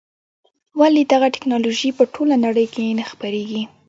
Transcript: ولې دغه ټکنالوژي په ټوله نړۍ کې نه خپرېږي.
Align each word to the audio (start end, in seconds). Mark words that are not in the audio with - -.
ولې 0.79 1.01
دغه 1.13 1.27
ټکنالوژي 1.35 1.89
په 1.97 2.03
ټوله 2.13 2.35
نړۍ 2.45 2.67
کې 2.73 2.95
نه 2.99 3.03
خپرېږي. 3.11 3.61